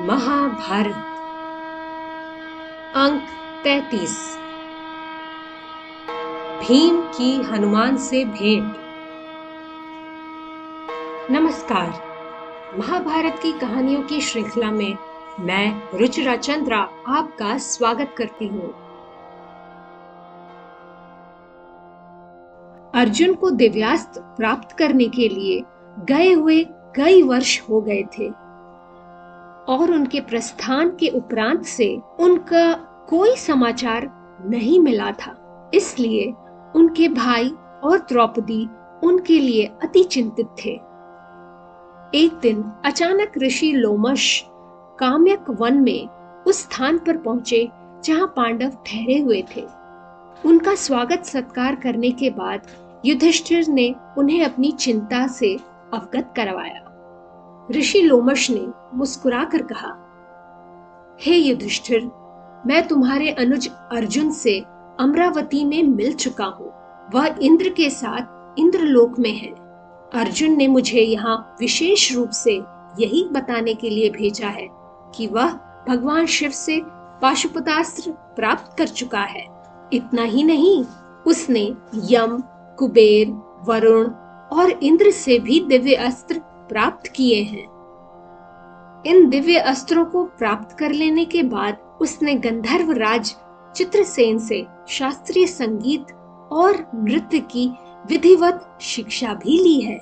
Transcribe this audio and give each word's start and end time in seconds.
महाभारत। 0.00 0.94
अंक 2.96 3.22
तैतीस। 3.64 4.38
भीम 6.60 7.02
की 7.02 7.42
हनुमान 7.42 7.96
से 7.96 8.24
भेंट। 8.24 8.76
नमस्कार। 11.30 11.88
महाभारत 12.78 13.40
की 13.42 13.52
कहानियों 13.52 14.02
की 14.02 14.20
श्रृंखला 14.20 14.70
में 14.70 14.96
मैं 15.40 15.98
रुचिरा 15.98 16.36
चंद्रा 16.36 16.88
आपका 17.08 17.58
स्वागत 17.58 18.14
करती 18.18 18.46
हूँ। 18.46 18.74
अर्जुन 22.94 23.34
को 23.34 23.50
दिव्यास्त्र 23.50 24.20
प्राप्त 24.20 24.76
करने 24.78 25.08
के 25.08 25.28
लिए 25.28 25.62
गए 25.98 26.32
हुए 26.32 26.64
कई 26.96 27.22
वर्ष 27.22 27.60
हो 27.70 27.80
गए 27.80 28.02
थे। 28.02 28.41
और 29.68 29.90
उनके 29.90 30.20
प्रस्थान 30.20 30.90
के 30.90 31.08
उपरांत 31.08 31.64
से 31.64 32.00
उनका 32.20 32.72
कोई 33.08 33.36
समाचार 33.36 34.10
नहीं 34.44 34.80
मिला 34.80 35.10
था। 35.12 35.70
इसलिए 35.74 36.32
उनके 36.76 37.08
भाई 37.08 37.50
और 37.84 37.98
द्रौपदी 37.98 38.68
उनके 39.04 39.38
लिए 39.38 39.64
अति 39.82 40.04
चिंतित 40.04 40.46
थे। 40.64 40.70
एक 42.14 42.38
दिन 42.42 42.62
अचानक 42.84 43.32
ऋषि 43.38 43.72
लोमश 43.72 44.44
काम्यक 44.98 45.50
वन 45.50 45.76
में 45.76 46.08
उस 46.46 46.62
स्थान 46.62 46.98
पर 46.98 47.16
पहुँचे 47.16 47.68
जहाँ 48.04 48.26
पांडव 48.36 48.70
ठहरे 48.86 49.18
हुए 49.18 49.42
थे। 49.56 49.66
उनका 50.44 50.74
स्वागत 50.74 51.24
सत्कार 51.24 51.74
करने 51.74 52.10
के 52.10 52.30
बाद 52.30 52.66
युधिष्ठिर 53.04 53.68
ने 53.68 53.94
उन्हें 54.18 54.44
अपनी 54.44 54.72
चिंता 54.72 55.26
से 55.26 55.54
अवगत 55.94 56.32
करवाया। 56.36 56.88
ऋषि 57.70 58.00
लोमश 58.00 58.50
ने 58.50 58.66
मुस्कुराकर 58.94 59.62
कहा, 59.62 59.98
हे 61.20 61.32
hey 61.32 61.48
युधिष्ठिर, 61.48 62.10
मैं 62.66 62.88
तुम्हारे 62.88 63.30
अनुज 63.30 63.70
अर्जुन 63.92 64.30
से 64.30 64.64
अमरावती 65.00 65.64
में 65.64 65.82
मिल 65.82 66.12
चुका 66.12 66.44
हूँ। 66.44 66.72
वह 67.14 67.36
इंद्र 67.42 67.68
के 67.68 67.90
साथ 67.90 68.58
इंद्रलोक 68.58 69.18
में 69.18 69.32
है। 69.32 69.48
अर्जुन 70.14 70.56
ने 70.56 70.66
मुझे 70.66 71.00
यहाँ 71.00 71.56
विशेष 71.60 72.14
रूप 72.14 72.30
से 72.30 72.52
यही 73.00 73.28
बताने 73.32 73.74
के 73.74 73.90
लिए 73.90 74.10
भेजा 74.10 74.48
है 74.48 74.68
कि 75.14 75.26
वह 75.26 75.52
भगवान 75.88 76.26
शिव 76.26 76.50
से 76.50 76.80
पाशुपतास्त्र 77.22 78.10
प्राप्त 78.10 78.78
कर 78.78 78.86
चुका 78.86 79.20
है। 79.20 79.46
इतना 79.92 80.22
ही 80.22 80.42
नहीं, 80.42 80.84
उसने 81.26 81.74
यम, 81.94 82.42
कुबेर, 82.78 83.28
वरुण 83.64 84.06
और 84.58 84.70
इंद्र 84.70 85.10
से 85.10 85.38
भी 85.38 85.60
दिव्य 85.60 85.94
अस्त्र 85.94 86.40
प्राप्त 86.72 87.06
किए 87.06 87.42
हैं। 87.42 87.64
इन 89.06 89.28
दिव्य 89.28 89.58
अस्त्रों 89.58 90.04
को 90.04 90.24
प्राप्त 90.24 90.76
कर 90.78 90.92
लेने 90.92 91.24
के 91.24 91.42
बाद 91.42 91.98
उसने 92.00 92.34
गंधर्व 92.34 92.92
राज 92.92 93.34
चित्रसेन 93.76 94.38
से 94.38 94.66
शास्त्रीय 94.88 95.46
संगीत 95.46 96.12
और 96.52 96.90
नृत्य 96.94 97.38
की 97.40 97.66
विधिवत 98.06 98.78
शिक्षा 98.80 99.34
भी 99.34 99.58
ली 99.58 99.80
है। 99.80 99.98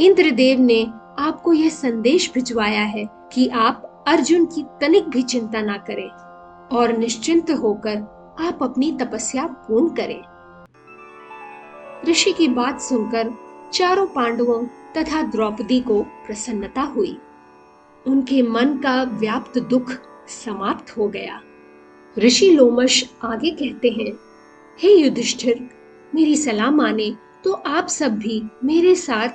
इंद्रदेव 0.00 0.60
ने 0.60 0.82
आपको 1.18 1.52
यह 1.52 1.68
संदेश 1.68 2.30
भिजवाया 2.34 2.82
है 2.82 3.04
कि 3.32 3.48
आप 3.48 4.04
अर्जुन 4.08 4.44
की 4.44 4.64
तनिक 4.80 5.08
भी 5.08 5.22
चिंता 5.22 5.60
ना 5.60 5.76
करें 5.76 6.08
और 6.78 6.96
निश्चिंत 6.96 7.50
होकर 7.50 7.96
आप 8.40 8.62
अपनी 8.62 8.92
तपस्या 8.92 9.46
पूर्ण 9.46 9.88
करें। 9.88 10.22
ऋषि 12.10 12.32
की 12.32 12.48
बात 12.48 12.80
सुनकर 12.80 13.32
चारों 13.72 14.06
पांडवों 14.06 14.62
तथा 14.96 15.22
द्रौपदी 15.22 15.80
को 15.80 16.02
प्रसन्नता 16.02 16.82
हुई। 16.82 17.18
उनके 18.06 18.42
मन 18.42 18.76
का 18.76 19.02
व्याप्त 19.02 19.58
दुख 19.58 19.92
समाप्त 20.28 20.96
हो 20.96 21.08
गया। 21.08 21.40
ऋषि 22.18 22.50
लोमश 22.50 23.04
आगे 23.24 23.50
कहते 23.50 23.88
हैं, 23.88 24.12
हे 24.78 24.88
hey 24.88 25.04
युधिष्ठिर, 25.04 25.70
मेरी 26.14 26.36
सलाह 26.36 26.70
माने 26.70 27.16
तो 27.44 27.52
आप 27.52 27.86
सब 27.86 28.18
भी 28.18 28.42
मेरे 28.64 28.94
साथ 28.94 29.28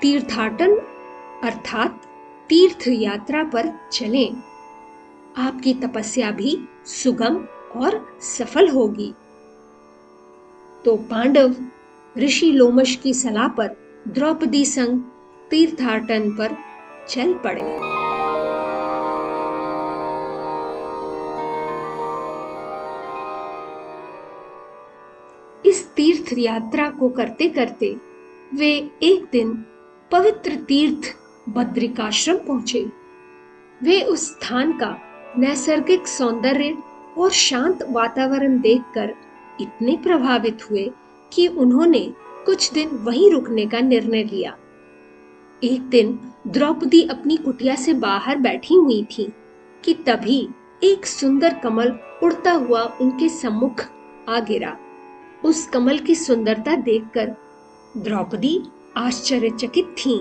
तीर्थाटन 0.00 0.76
अर्थात 1.44 2.02
तीर्थ 2.48 2.88
यात्रा 2.88 3.44
पर 3.44 3.72
चलें। 3.92 4.36
आपकी 5.38 5.74
तपस्या 5.74 6.30
भी 6.30 6.58
सुगम 6.86 7.36
और 7.80 8.18
सफल 8.20 8.68
होगी। 8.68 9.14
तो 10.84 10.96
पांडव 10.96 11.54
ऋषि 12.18 12.52
लोमश 12.52 12.96
की 12.96 13.14
सलाह 13.14 13.48
पर 13.48 13.89
द्रौपदी 14.08 14.64
संग 14.64 15.00
तीर्थाटन 15.50 16.30
पर 16.30 16.56
चल 17.08 17.32
पड़े। 17.34 17.60
इस 25.70 25.86
तीर्थ 25.96 26.32
यात्रा 26.38 26.90
को 26.90 27.08
करते 27.08 27.48
करते 27.48 27.96
वे 28.54 28.90
एक 29.02 29.28
दिन 29.32 29.52
पवित्र 30.10 30.54
तीर्थ 30.54 31.14
बद्रिकाश्रम 31.48 32.36
पहुँचे। 32.36 32.84
वे 33.82 34.02
उस 34.02 34.28
स्थान 34.30 34.72
का 34.72 34.96
नैसर्गिक 35.38 36.06
सौंदर्य 36.06 36.76
और 37.18 37.30
शांत 37.30 37.82
वातावरण 37.90 38.60
देखकर 38.60 39.14
इतने 39.60 39.96
प्रभावित 39.96 40.70
हुए 40.70 40.90
कि 41.32 41.46
उन्होंने 41.46 42.12
कुछ 42.50 42.72
दिन 42.72 42.88
वहीं 42.88 43.30
रुकने 43.30 43.66
का 43.66 43.80
निर्णय 43.80 44.22
लिया 44.24 44.56
एक 45.64 45.80
दिन 45.80 46.18
द्रौपदी 46.46 47.02
अपनी 47.02 47.36
कुटिया 47.36 47.74
से 47.74 47.92
बाहर 47.94 48.36
बैठी 48.36 48.74
हुई 48.74 49.02
थी 49.02 49.32
कि 49.84 49.94
तभी 49.94 50.48
एक 50.82 51.06
सुंदर 51.06 51.54
कमल 51.54 51.92
उड़ता 52.22 52.52
हुआ 52.52 52.82
उनके 53.00 53.28
सम्मुख 53.28 53.84
आ 54.28 54.40
गिरा 54.40 54.76
उस 55.44 55.66
कमल 55.66 55.98
की 55.98 56.14
सुंदरता 56.14 56.74
देखकर 56.76 57.34
द्रौपदी 57.96 58.62
आश्चर्यचकित 58.96 59.94
थीं। 59.98 60.18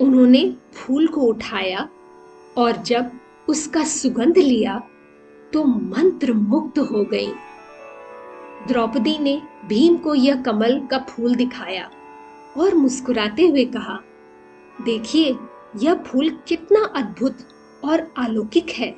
उन्होंने 0.00 0.56
फूल 0.74 1.06
को 1.06 1.20
उठाया 1.20 1.88
और 2.56 2.76
जब 2.82 3.10
उसका 3.48 3.84
सुगंध 3.84 4.38
लिया 4.38 4.78
तो 5.52 5.64
मंत्र 5.64 6.32
मुक्त 6.32 6.78
हो 6.78 7.04
गईं। 7.04 7.32
द्रौपदी 8.66 9.16
ने 9.18 9.40
भीम 9.64 9.96
को 9.96 10.14
यह 10.14 10.42
कमल 10.42 10.78
का 10.90 10.98
फूल 11.08 11.34
दिखाया 11.34 11.90
और 12.56 12.74
मुस्कुराते 12.74 13.46
हुए 13.48 13.64
कहा, 13.64 13.98
देखिए, 14.76 15.36
यह 15.76 15.94
फूल 16.02 16.28
कितना 16.48 16.84
अद्भुत 16.96 17.38
और 17.84 18.06
अलौकिक 18.18 18.70
है। 18.70 18.94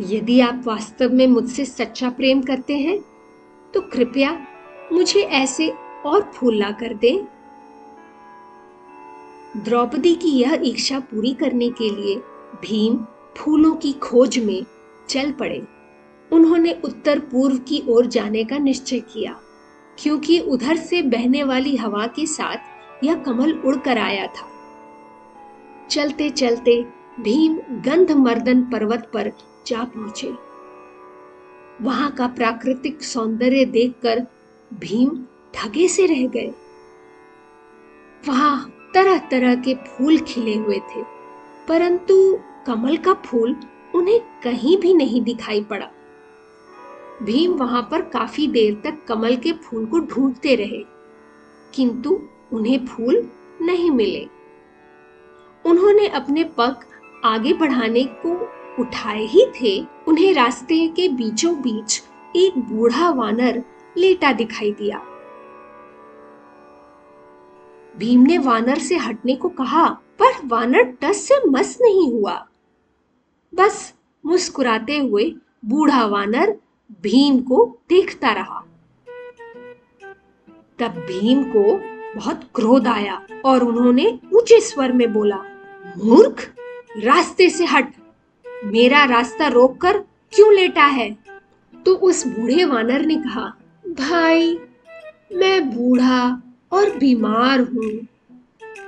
यदि 0.00 0.38
आप 0.40 0.62
वास्तव 0.66 1.12
में 1.12 1.26
मुझसे 1.26 1.64
सच्चा 1.64 2.10
प्रेम 2.10 2.42
करते 2.42 2.76
हैं 2.78 2.98
तो 3.74 3.80
कृपया 3.92 4.38
मुझे 4.92 5.20
ऐसे 5.20 5.68
और 6.06 6.30
फूल 6.34 6.56
ला 6.56 6.70
कर 6.72 6.94
दें। 6.94 7.24
द्रौपदी 9.64 10.14
की 10.14 10.30
यह 10.30 10.60
इच्छा 10.64 10.98
पूरी 11.00 11.32
करने 11.34 11.68
के 11.70 11.90
लिए 11.90 12.16
भीम 12.62 12.98
फूलों 13.36 13.74
की 13.74 13.92
खोज 13.92 14.38
में 14.38 14.64
चल 15.08 15.32
पड़े। 15.32 15.62
उन्होंने 16.30 16.72
उत्तर 16.84 17.18
पूर्व 17.28 17.58
की 17.58 17.82
ओर 17.88 18.06
जाने 18.08 18.44
का 18.44 18.58
निश्चय 18.58 19.00
किया, 19.02 19.38
क्योंकि 19.98 20.38
उधर 20.40 20.76
से 20.78 21.02
बहने 21.04 21.42
वाली 21.44 21.76
हवा 21.76 22.06
के 22.06 22.26
साथ 22.26 23.04
यह 23.04 23.14
कमल 23.16 23.52
उड़कर 23.58 23.98
आया 23.98 24.26
था। 24.26 24.48
चलते 25.90 26.28
चलते 26.30 26.82
भीम 27.20 27.56
गंधमर्दन 27.82 28.62
पर्वत 28.62 29.10
पर 29.14 29.32
जा 29.66 29.82
पहुँचे। 29.84 30.32
वहाँ 31.82 32.10
का 32.10 32.26
प्राकृतिक 32.28 33.02
सौंदर्य 33.02 33.64
देखकर 33.66 34.26
भीम 34.70 35.18
ठगे 35.54 35.88
से 35.88 36.06
रह 36.06 36.26
गए। 36.28 36.52
वहाँ 38.24 38.72
तरह 38.94 39.18
तरह 39.30 39.54
के 39.56 39.74
फूल 39.86 40.18
खिले 40.18 40.54
हुए 40.54 40.78
थे, 40.86 41.02
परंतु 41.68 42.16
कमल 42.66 42.96
का 42.96 43.12
फूल 43.26 43.56
उन्हें 43.94 44.20
कहीं 44.44 44.76
भी 44.78 44.94
नहीं 44.94 45.22
दिखाई 45.22 45.62
पड़ा। 45.62 45.90
भीम 47.22 47.52
वहाँ 47.52 47.82
पर 47.90 48.02
काफ़ी 48.08 48.46
देर 48.46 48.74
तक 48.84 49.04
कमल 49.08 49.36
के 49.36 49.52
फूल 49.54 49.86
को 49.86 49.98
ढूंढते 50.00 50.54
रहे, 50.54 50.82
किंतु 51.74 52.20
उन्हें 52.52 52.84
फूल 52.86 53.28
नहीं 53.62 53.90
मिले। 53.90 54.26
उन्होंने 55.64 56.06
अपने 56.08 56.44
पग 56.58 56.84
आगे 57.24 57.52
बढ़ाने 57.52 58.04
को 58.16 58.32
उठाए 58.82 59.24
ही 59.24 59.46
थे। 59.52 59.78
उन्हें 60.08 60.32
रास्ते 60.34 60.86
के 60.88 61.08
बीचों 61.08 61.54
बीच 61.56 62.02
एक 62.36 62.58
बूढ़ा 62.68 63.08
वानर 63.10 63.62
लेटा 63.96 64.32
दिखाई 64.32 64.72
दिया। 64.72 64.98
भीम 67.94 68.22
ने 68.22 68.38
वानर 68.38 68.78
से 68.78 68.96
हटने 68.96 69.34
को 69.36 69.48
कहा, 69.48 69.88
पर 69.88 70.46
वानर 70.46 70.82
टस 71.02 71.26
से 71.28 71.40
मस 71.48 71.76
नहीं 71.82 72.10
हुआ। 72.12 72.34
बस 73.52 73.92
मुस्कुराते 74.24 74.98
हुए 74.98 75.32
बूढ़ा 75.64 76.04
वानर 76.06 76.56
भीम 76.90 77.40
को 77.40 77.64
देखता 77.88 78.32
रहा। 78.32 78.62
तब 80.78 80.96
भीम 81.08 81.42
को 81.46 81.62
बहुत 82.16 82.40
क्रोध 82.54 82.86
आया 82.86 83.20
और 83.44 83.64
उन्होंने 83.64 84.06
ऊँचे 84.34 84.60
स्वर 84.60 84.92
में 84.92 85.12
बोला, 85.12 85.38
मूर्ख, 85.98 86.52
रास्ते 86.96 87.48
से 87.50 87.64
हट। 87.64 87.92
मेरा 88.64 89.04
रास्ता 89.04 89.48
रोककर 89.48 89.98
क्यों 90.32 90.52
लेटा 90.54 90.84
है? 90.84 91.10
तो 91.74 91.94
उस 91.94 92.26
बूढ़े 92.26 92.64
वानर 92.64 93.04
ने 93.06 93.16
कहा, 93.16 93.52
भाई, 93.84 94.58
मैं 95.32 95.70
बूढ़ा 95.70 96.42
और 96.72 96.96
बीमार 96.96 97.60
हूँ, 97.60 98.06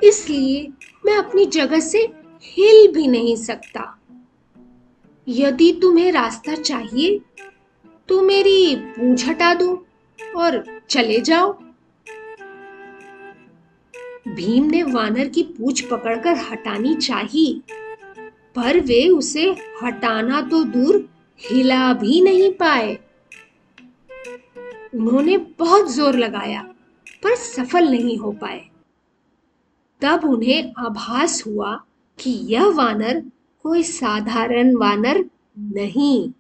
इसलिए 0.03 0.69
मैं 1.07 1.17
अपनी 1.17 1.45
जगह 1.47 1.81
से 1.81 1.99
हिल 2.45 2.93
भी 2.93 3.07
नहीं 3.07 3.37
सकता। 3.37 3.95
यदि 5.29 5.73
तुम्हें 5.83 6.11
रास्ता 6.13 6.55
चाहिए 6.55 7.21
तो 8.09 8.21
मेरी 8.23 8.75
पूछ 8.77 9.27
हटा 9.29 9.53
दो 9.55 9.73
और 10.19 10.63
चले 10.91 11.21
जाओ। 11.21 11.53
भीम 14.29 14.65
ने 14.65 14.83
वानर 14.83 15.29
की 15.29 15.43
पूछ 15.51 15.81
पकड़कर 15.81 16.37
हटानी 16.51 16.95
चाहिए 16.97 17.75
पर 18.57 18.79
वे 18.81 19.07
उसे 19.09 19.45
हटाना 19.83 20.41
तो 20.43 20.63
दूर 20.67 21.09
हिला 21.41 21.93
भी 21.93 22.21
नहीं 22.21 22.51
पाए। 22.53 22.99
उन्होंने 24.95 25.37
बहुत 25.59 25.91
ज़ोर 25.91 26.17
लगाया, 26.17 26.63
पर 27.23 27.35
सफल 27.37 27.89
नहीं 27.89 28.17
हो 28.19 28.33
पाए। 28.33 28.61
तब 30.03 30.25
उन्हें 30.25 30.73
आभास 30.79 31.43
हुआ 31.47 31.75
कि 32.19 32.31
यह 32.51 32.67
वानर 32.75 33.23
कोई 33.65 33.83
साधारण 33.83 34.75
वानर 34.77 35.25
नहीं। 35.59 36.31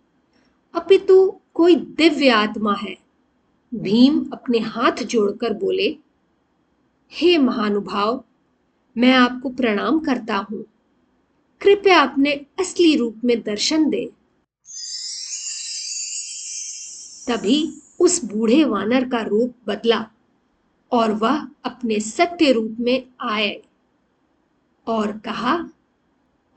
अपितु 0.74 1.18
कोई 1.58 1.74
दिव्य 1.76 2.28
आत्मा 2.28 2.74
है। 2.74 2.96
भीम 3.74 4.30
अपने 4.32 4.58
हाथ 4.58 4.92
जोड़कर 4.92 5.52
बोले, 5.52 5.98
हे 7.12 7.38
महानुभाव, 7.38 8.24
मैं 8.96 9.12
आपको 9.12 9.50
प्रणाम 9.50 9.98
करता 10.00 10.36
हूँ। 10.36 10.64
कृपया 11.60 12.00
अपने 12.00 12.32
असली 12.60 12.96
रूप 12.96 13.20
में 13.24 13.42
दर्शन 13.42 13.90
दे 13.90 14.04
तभी 17.28 17.80
उस 18.00 18.24
बूढ़े 18.24 18.64
वानर 18.64 19.08
का 19.08 19.22
रूप 19.22 19.54
बदला 19.66 20.10
और 20.92 21.12
वह 21.12 21.48
अपने 21.64 22.00
सत्य 22.00 22.52
रूप 22.52 22.76
में 22.80 23.04
आए 23.20 23.62
और 24.86 25.18
कहा, 25.18 25.68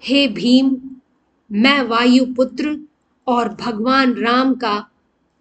हे 0.03 0.27
भीम, 0.27 0.77
मैं 1.51 1.81
वायुपुत्र 1.81 2.77
और 3.27 3.49
भगवान 3.49 4.13
राम 4.13 4.55
का 4.55 4.90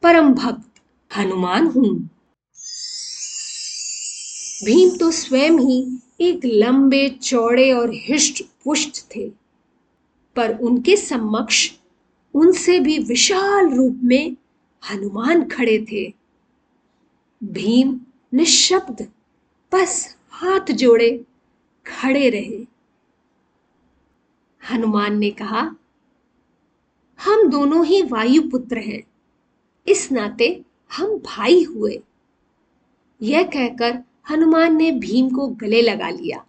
परम 0.02 0.32
भक्त 0.34 0.80
हनुमान 1.10 1.66
हूँ। 1.66 1.88
भीम 4.64 4.96
तो 4.96 5.10
स्वयं 5.10 5.58
ही 5.58 5.98
एक 6.20 6.44
लंबे, 6.44 7.08
चौड़े 7.08 7.72
और 7.72 7.90
हिष्ट 7.94 8.42
पुष्ट 8.64 9.02
थे, 9.16 9.28
पर 10.36 10.56
उनके 10.58 10.96
समक्ष 10.96 11.70
उनसे 12.34 12.78
भी 12.80 12.98
विशाल 12.98 13.68
रूप 13.74 14.00
में 14.04 14.36
हनुमान 14.82 15.44
खड़े 15.48 15.78
थे। 15.92 16.06
भीम 17.42 18.00
निशब्द 18.34 19.06
बस 19.72 20.16
हाथ 20.30 20.72
जोड़े 20.72 21.10
खड़े 21.86 22.28
रहे। 22.30 22.64
हनुमान 24.62 25.18
ने 25.18 25.30
कहा, 25.30 25.70
हम 27.18 27.48
दोनों 27.50 27.86
ही 27.86 28.02
वायु 28.02 28.42
पुत्र 28.50 28.78
हैं। 28.78 29.09
इस 29.86 30.10
नाते 30.12 30.60
हम 30.96 31.16
भाई 31.16 31.62
हुए। 31.62 32.00
यह 33.22 33.42
कहकर 33.42 33.98
हनुमान 34.30 34.76
ने 34.76 34.90
भीम 34.92 35.28
को 35.30 35.46
गले 35.48 35.82
लगा 35.82 36.08
लिया। 36.10 36.44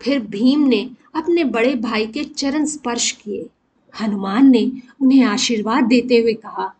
फिर 0.00 0.20
भीम 0.20 0.60
ने 0.60 0.90
अपने 1.14 1.44
बड़े 1.44 1.74
भाई 1.74 2.06
के 2.06 2.24
चरण 2.24 2.64
स्पर्श 2.64 3.10
किए। 3.12 3.48
हनुमान 3.94 4.50
ने 4.50 4.70
उन्हें 5.00 5.24
आशीर्वाद 5.24 5.84
देते 5.84 6.16
हुए 6.16 6.34
कहा, 6.34 6.74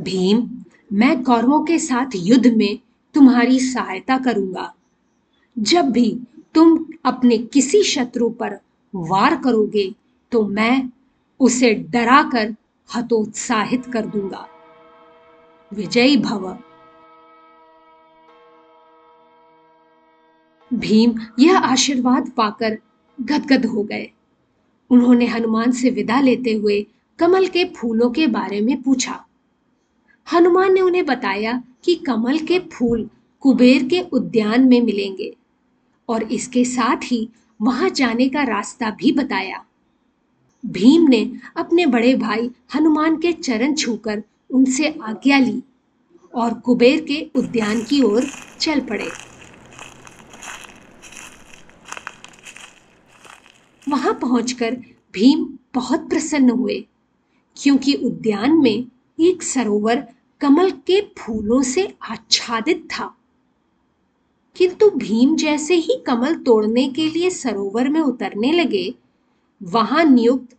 भीम, 0.00 0.48
मैं 0.92 1.22
कौरवों 1.22 1.64
के 1.64 1.78
साथ 1.78 2.10
युद्ध 2.16 2.46
में 2.46 2.78
तुम्हारी 3.14 3.60
सहायता 3.60 4.18
करूँगा। 4.18 4.72
जब 5.56 5.90
भी 5.90 6.18
तुम 6.54 6.86
अपने 7.04 7.38
किसी 7.38 7.82
शत्रु 7.82 8.28
पर 8.30 8.58
वार 8.94 9.36
करोगे 9.36 9.94
तो 10.32 10.46
मैं 10.46 10.90
उसे 11.40 11.74
डराकर 11.74 12.54
हतोत्साहित 12.88 13.86
कर 13.86 14.06
दूँगा। 14.06 14.46
विजयी 15.74 16.16
भव। 16.16 16.58
भीम, 20.74 21.14
यह 21.38 21.58
आशीर्वाद 21.58 22.30
पाकर 22.30 22.78
गदगद 23.20 23.66
हो 23.66 23.82
गए। 23.82 24.10
उन्होंने 24.90 25.26
हनुमान 25.26 25.72
से 25.72 25.90
विदा 25.90 26.20
लेते 26.20 26.52
हुए 26.52 26.86
कमल 27.18 27.46
के 27.46 27.64
फूलों 27.64 28.10
के 28.10 28.26
बारे 28.26 28.60
में 28.60 28.82
पूछा। 28.82 29.26
हनुमान 30.32 30.72
ने 30.72 30.80
उन्हें 30.80 31.06
बताया 31.06 31.62
कि 31.84 31.94
कमल 31.94 32.38
के 32.38 32.58
फूल 32.58 33.10
कुबेर 33.40 33.88
के 33.88 34.00
उद्यान 34.00 34.68
में 34.68 34.80
मिलेंगे 34.80 35.36
और 36.08 36.22
इसके 36.22 36.64
साथ 36.64 36.96
ही 37.04 37.28
वहाँ 37.62 37.90
जाने 37.90 38.28
का 38.28 38.42
रास्ता 38.42 38.90
भी 38.90 39.12
बताया। 39.12 39.64
भीम 40.66 41.08
ने 41.08 41.32
अपने 41.56 41.86
बड़े 41.86 42.14
भाई 42.14 42.50
हनुमान 42.74 43.16
के 43.16 43.32
चरण 43.32 43.74
छूकर 43.74 44.22
उनसे 44.52 44.98
आज्ञा 45.02 45.38
ली 45.38 45.62
और 46.34 46.54
कुबेर 46.54 47.00
के 47.00 47.30
उद्यान 47.36 47.82
की 47.82 48.02
ओर 48.02 48.26
चल 48.60 48.80
पड़े। 48.80 49.08
वहाँ 53.88 54.12
पहुंचकर 54.12 54.74
भीम 55.12 55.58
बहुत 55.74 56.08
प्रसन्न 56.08 56.50
हुए, 56.50 56.84
क्योंकि 57.56 57.94
उद्यान 57.94 58.58
में 58.58 58.84
एक 59.20 59.42
सरोवर 59.42 60.06
कमल 60.40 60.70
के 60.70 61.00
फूलों 61.18 61.62
से 61.62 61.94
आच्छादित 62.02 62.88
था। 62.90 63.16
किंतु 64.56 64.90
भीम 64.90 65.36
जैसे 65.36 65.74
ही 65.74 66.04
कमल 66.06 66.34
तोड़ने 66.34 66.88
के 66.88 67.10
लिए 67.10 67.30
सरोवर 67.30 67.88
में 67.88 68.00
उतरने 68.00 68.52
लगे, 68.52 68.94
वहाँ 69.62 70.04
नियुक्त 70.04 70.56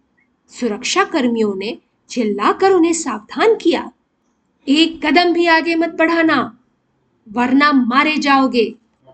सुरक्षा 0.49 1.03
कर्मियों 1.03 1.55
ने 1.55 1.77
चिल्लाकर 2.11 2.71
उन्हें 2.71 2.93
सावधान 2.93 3.55
किया। 3.55 3.91
एक 4.67 5.05
कदम 5.05 5.33
भी 5.33 5.45
आगे 5.47 5.75
मत 5.75 5.95
बढ़ाना, 5.99 6.57
वरना 7.27 7.71
मारे 7.73 8.17
जाओगे। 8.17 8.65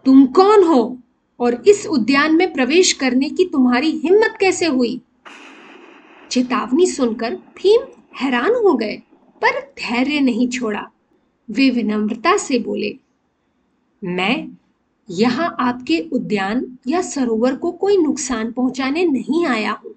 तुम 0.06 0.26
कौन 0.26 0.64
हो 0.64 0.98
और 1.40 1.64
इस 1.68 1.86
उद्यान 1.88 2.36
में 2.36 2.52
प्रवेश 2.54 2.94
करने 2.94 3.30
की 3.30 3.46
तुम्हारी 3.46 3.92
हिम्मत 3.98 4.38
कैसे 4.40 4.66
हुई? 4.66 5.02
चेतावनी 6.32 6.86
सुनकर 6.88 7.36
भीम 7.58 7.88
हैरान 8.22 8.56
हो 8.56 8.74
गए, 8.74 8.96
पर 9.42 9.60
धैर्य 9.80 10.20
नहीं 10.20 10.48
छोड़ा। 10.50 10.86
वे 11.50 11.70
विनम्रता 11.70 12.38
से 12.38 12.60
बोले, 12.60 12.96
मैं 14.02 14.48
यहाँ 15.10 15.56
आपके 15.60 16.00
उद्यान 16.14 16.66
या 16.88 17.02
सरोवर 17.02 17.56
को 17.56 17.72
कोई 17.72 17.98
नुकसान 17.98 18.52
पहुँचाने 18.52 19.06
नहीं 19.06 19.46
आया 19.46 19.72
हूँ। 19.74 19.94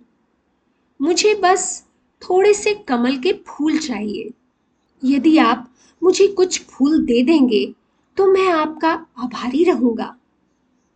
मुझे 1.01 1.35
बस 1.35 1.87
थोड़े 2.23 2.53
से 2.55 2.75
कमल 2.89 3.17
के 3.17 3.33
फूल 3.47 3.79
चाहिए। 3.79 4.31
यदि 5.03 5.37
आप 5.39 5.69
मुझे 6.03 6.27
कुछ 6.29 6.61
फूल 6.63 6.99
दे 7.05 7.23
देंगे 7.23 7.65
तो 8.17 8.27
मैं 8.27 8.49
आपका 8.49 8.91
आभारी 9.19 9.65
रहूँगा। 9.65 10.15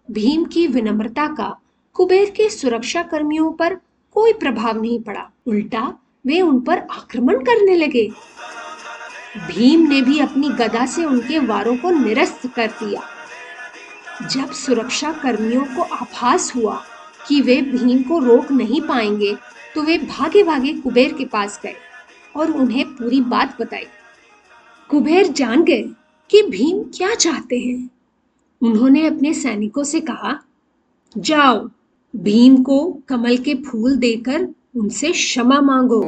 भीम 0.08 0.44
की 0.44 0.66
विनम्रता 0.66 1.26
का, 1.26 1.56
कुबेर 1.96 2.30
के 2.30 2.48
सुरक्षा 2.50 3.02
कर्मियों 3.02 3.50
पर 3.52 3.74
कोई 4.14 4.32
प्रभाव 4.32 4.80
नहीं 4.82 5.00
पड़ा। 5.00 5.30
उल्टा, 5.46 5.92
वे 6.26 6.40
उन 6.40 6.60
पर 6.60 6.78
आक्रमण 6.78 7.44
करने 7.44 7.76
लगे। 7.76 8.08
भीम 9.48 9.88
ने 9.88 10.00
भी 10.02 10.18
अपनी 10.20 10.48
गदा 10.48 10.84
से 10.86 11.04
उनके 11.04 11.38
वारों 11.38 11.76
को 11.76 11.90
निरस्त 11.90 12.46
कर 12.46 12.70
दिया। 12.82 13.02
जब 14.30 14.52
सुरक्षा 14.52 15.12
कर्मियों 15.12 15.64
को 15.64 15.82
आभास 15.94 16.54
हुआ 16.56 16.82
कि 17.28 17.40
वे 17.40 17.60
भीम 17.62 18.02
को 18.02 18.18
रोक 18.18 18.50
नहीं 18.52 18.80
पाएँगे 18.80 19.36
तो 19.74 19.82
वे 19.82 19.98
भागे 19.98 20.42
भागे 20.42 20.72
कुबेर 20.72 21.12
के 21.12 21.24
पास 21.24 21.60
गए 21.62 21.74
और 22.36 22.50
उन्हें 22.50 22.86
पूरी 22.86 23.20
बात 23.20 23.56
बताई। 23.60 23.86
कुबेर 24.90 25.26
जान 25.26 25.64
गए 25.64 25.82
कि 26.30 26.42
भीम 26.42 26.82
क्या 26.82 27.14
चाहते 27.14 27.58
हैं। 27.58 27.90
उन्होंने 28.62 29.06
अपने 29.06 29.34
सैनिकों 29.34 29.84
से 29.84 30.00
कहा, 30.00 30.44
जाओ, 31.18 31.70
भीम 32.16 32.62
को 32.62 32.98
कमल 33.08 33.36
के 33.36 33.54
फूल 33.54 33.96
देकर 33.96 34.48
उनसे 34.76 35.12
क्षमा 35.12 35.60
मांगो। 35.60 36.02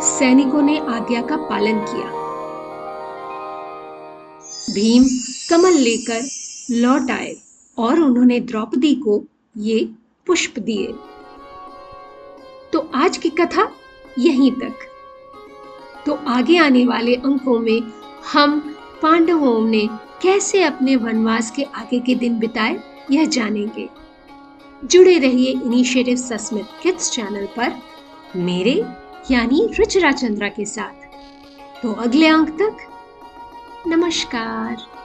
सैनिकों 0.00 0.62
ने 0.62 0.78
आज्ञा 0.78 1.22
का 1.22 1.36
पालन 1.36 1.78
किया। 1.78 2.26
भीम 4.74 5.04
कमल 5.50 5.72
लेकर 5.72 6.20
लौट 6.70 7.10
आए 7.10 7.36
और 7.78 8.00
उन्होंने 8.00 8.40
द्रौपदी 8.40 8.94
को 8.94 9.24
ये 9.56 9.90
पुष्प 10.26 10.58
दिए। 10.58 10.94
आज 12.96 13.16
की 13.16 13.28
कथा 13.28 13.72
यहीं 14.18 14.52
तक। 14.52 14.74
तो 16.06 16.14
आगे 16.14 16.58
आने 16.58 16.86
वाले 16.86 17.14
अंकों 17.14 17.58
में 17.58 17.82
हम 18.32 18.76
पांडवों 19.02 19.68
ने 19.68 19.88
कैसे 20.22 20.62
अपने 20.62 20.96
वनवास 20.96 21.50
के 21.50 21.62
आगे 21.62 22.00
के 22.00 22.14
दिन 22.14 22.38
बिताए, 22.38 22.80
यह 23.10 23.24
जानेंगे। 23.24 23.88
जुड़े 24.84 25.18
रहिए 25.18 25.52
इनिशिएटिव 25.52 26.16
सस्मित 26.16 26.66
किड्स 26.82 27.10
चैनल 27.10 27.46
पर, 27.46 27.72
मेरे 28.36 28.84
यानी 29.30 29.68
रुचिरा 29.78 30.12
चंद्रा 30.12 30.48
के 30.48 30.64
साथ। 30.64 31.06
तो 31.82 31.92
अगले 31.92 32.26
अंक 32.26 32.48
तक, 32.48 32.76
नमस्कार। 33.86 34.95